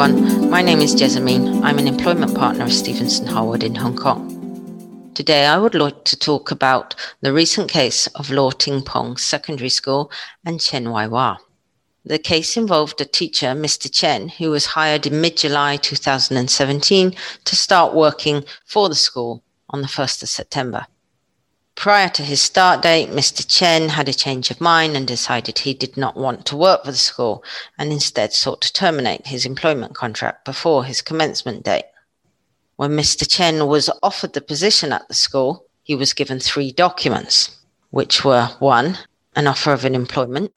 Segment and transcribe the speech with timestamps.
[0.00, 0.48] everyone.
[0.48, 1.64] My name is Jessamine.
[1.64, 5.12] I'm an employment partner of Stephenson Harwood in Hong Kong.
[5.14, 9.68] Today, I would like to talk about the recent case of Lo Ting Pong Secondary
[9.68, 10.12] School
[10.44, 11.38] and Chen Wai Wah.
[12.04, 13.92] The case involved a teacher, Mr.
[13.92, 19.82] Chen, who was hired in mid July 2017 to start working for the school on
[19.82, 20.86] the 1st of September.
[21.78, 23.46] Prior to his start date, Mr.
[23.46, 26.90] Chen had a change of mind and decided he did not want to work for
[26.90, 27.44] the school
[27.78, 31.84] and instead sought to terminate his employment contract before his commencement date.
[32.74, 33.30] When Mr.
[33.30, 37.56] Chen was offered the position at the school, he was given three documents,
[37.90, 38.98] which were one,
[39.36, 40.52] an offer of an employment,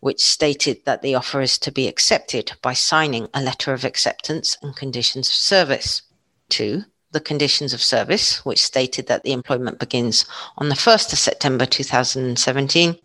[0.00, 4.56] which stated that the offer is to be accepted by signing a letter of acceptance
[4.60, 6.02] and conditions of service.
[6.48, 6.82] Two,
[7.14, 10.26] the conditions of service, which stated that the employment begins
[10.58, 12.98] on the 1st of September 2017.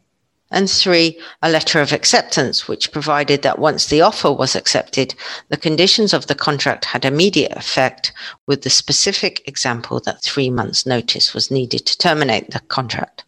[0.51, 5.13] And three, a letter of acceptance, which provided that once the offer was accepted,
[5.49, 8.11] the conditions of the contract had immediate effect,
[8.47, 13.23] with the specific example that three months' notice was needed to terminate the contract.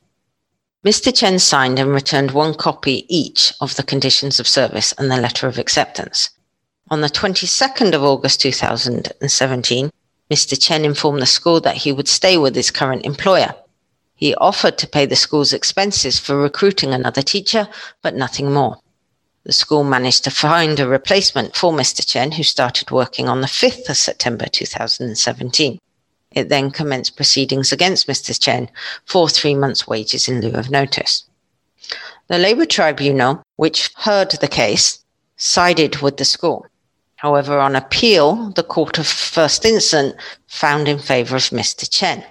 [0.84, 1.16] Mr.
[1.16, 5.48] Chen signed and returned one copy each of the conditions of service and the letter
[5.48, 6.32] of acceptance.
[6.90, 9.92] On the 22nd of August 2017,
[10.32, 10.58] Mr.
[10.58, 13.54] Chen informed the school that he would stay with his current employer.
[14.16, 17.68] He offered to pay the school's expenses for recruiting another teacher,
[18.02, 18.78] but nothing more.
[19.44, 22.08] The school managed to find a replacement for Mr.
[22.08, 25.80] Chen, who started working on the 5th of September 2017.
[26.32, 28.40] It then commenced proceedings against Mr.
[28.40, 28.70] Chen
[29.06, 31.26] for three months' wages in lieu of notice.
[32.28, 35.04] The Labour Tribunal, which heard the case,
[35.36, 36.66] sided with the school.
[37.22, 40.16] However, on appeal, the Court of First Instance
[40.48, 41.88] found in favour of Mr.
[41.88, 42.26] Chen,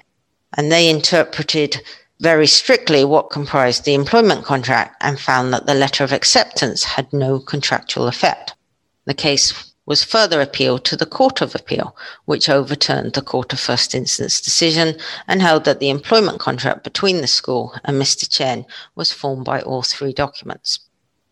[0.56, 1.80] and they interpreted
[2.18, 7.12] very strictly what comprised the employment contract and found that the letter of acceptance had
[7.12, 8.56] no contractual effect.
[9.04, 13.60] The case was further appealed to the Court of Appeal, which overturned the Court of
[13.60, 14.98] First Instance decision
[15.28, 18.28] and held that the employment contract between the school and Mr.
[18.28, 18.66] Chen
[18.96, 20.80] was formed by all three documents.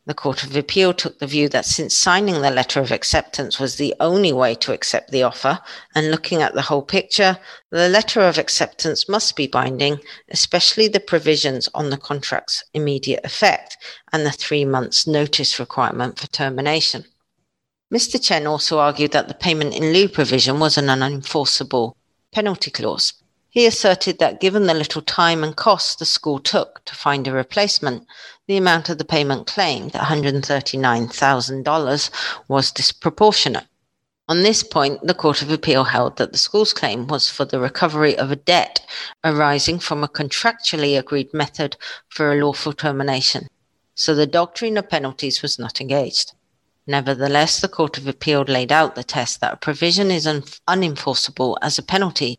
[0.09, 3.77] The Court of Appeal took the view that since signing the letter of acceptance was
[3.77, 5.61] the only way to accept the offer,
[5.95, 7.39] and looking at the whole picture,
[7.69, 13.77] the letter of acceptance must be binding, especially the provisions on the contract's immediate effect
[14.11, 17.05] and the three months notice requirement for termination.
[17.93, 18.19] Mr.
[18.19, 21.97] Chen also argued that the payment in lieu provision was an unenforceable
[22.33, 23.13] penalty clause.
[23.51, 27.33] He asserted that given the little time and cost the school took to find a
[27.33, 28.07] replacement,
[28.47, 32.11] the amount of the payment claimed, $139,000,
[32.47, 33.65] was disproportionate.
[34.29, 37.59] On this point, the Court of Appeal held that the school's claim was for the
[37.59, 38.87] recovery of a debt
[39.25, 41.79] arising from a contractually agreed method
[42.11, 43.49] for a lawful termination,
[43.95, 46.35] so the doctrine of penalties was not engaged.
[46.87, 51.57] Nevertheless, the Court of Appeal laid out the test that a provision is un- unenforceable
[51.63, 52.39] as a penalty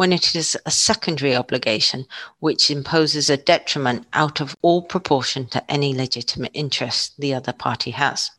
[0.00, 2.06] when it is a secondary obligation
[2.38, 7.90] which imposes a detriment out of all proportion to any legitimate interest the other party
[7.90, 8.30] has.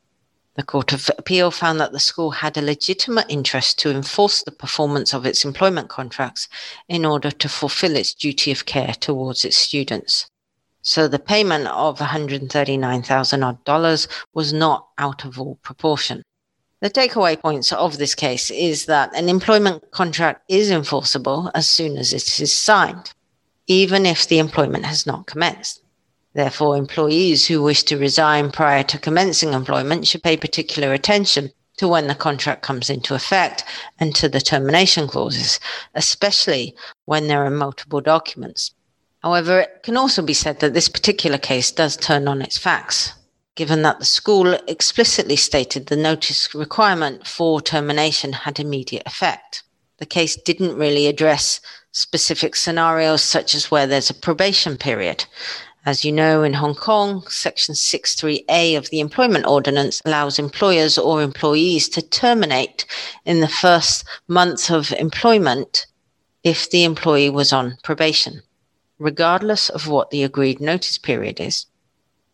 [0.55, 4.51] The Court of Appeal found that the school had a legitimate interest to enforce the
[4.51, 6.47] performance of its employment contracts
[6.89, 10.25] in order to fulfill its duty of care towards its students.
[10.81, 16.23] So the payment of $139,000 was not out of all proportion.
[16.81, 21.95] The takeaway points of this case is that an employment contract is enforceable as soon
[21.95, 23.13] as it is signed,
[23.67, 25.83] even if the employment has not commenced.
[26.33, 31.87] Therefore, employees who wish to resign prior to commencing employment should pay particular attention to
[31.87, 33.63] when the contract comes into effect
[33.99, 35.59] and to the termination clauses,
[35.93, 36.73] especially
[37.05, 38.71] when there are multiple documents.
[39.21, 43.13] However, it can also be said that this particular case does turn on its facts
[43.55, 49.63] given that the school explicitly stated the notice requirement for termination had immediate effect.
[49.97, 55.25] The case didn't really address specific scenarios such as where there's a probation period.
[55.85, 61.21] As you know, in Hong Kong, Section 63A of the Employment Ordinance allows employers or
[61.21, 62.85] employees to terminate
[63.25, 65.87] in the first month of employment
[66.43, 68.41] if the employee was on probation,
[68.99, 71.65] regardless of what the agreed notice period is.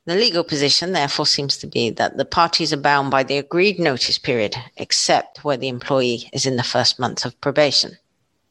[0.08, 3.78] The legal position, therefore, seems to be that the parties are bound by the agreed
[3.78, 7.98] notice period, except where the employee is in the first month of probation.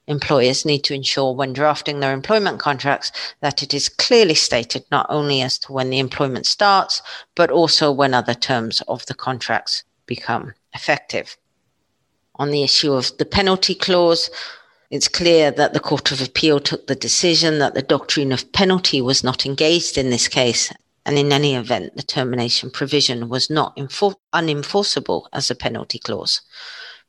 [0.06, 3.10] Employers need to ensure when drafting their employment contracts
[3.40, 7.00] that it is clearly stated not only as to when the employment starts,
[7.34, 11.38] but also when other terms of the contracts become effective.
[12.34, 14.28] On the issue of the penalty clause,
[14.90, 19.00] it's clear that the Court of Appeal took the decision that the doctrine of penalty
[19.00, 20.70] was not engaged in this case
[21.06, 26.40] and in any event, the termination provision was not enfor- unenforceable as a penalty clause.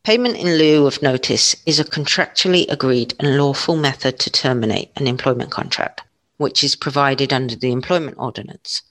[0.03, 5.07] Payment in lieu of notice is a contractually agreed and lawful method to terminate an
[5.07, 6.03] employment contract,
[6.37, 8.83] which is provided under the Employment Ordinance.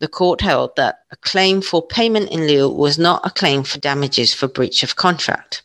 [0.00, 3.78] The court held that a claim for payment in lieu was not a claim for
[3.78, 5.62] damages for breach of contract.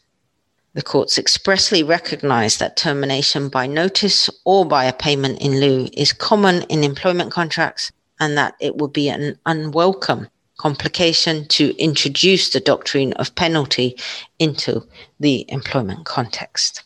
[0.75, 6.13] The courts expressly recognise that termination by notice or by a payment in lieu is
[6.13, 10.27] common in employment contracts and that it would be an unwelcome
[10.57, 13.95] complication to introduce the doctrine of penalty
[14.39, 14.81] into
[15.19, 16.83] the employment context.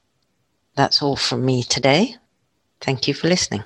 [0.75, 2.15] That's all from me today.
[2.81, 3.63] Thank you for listening.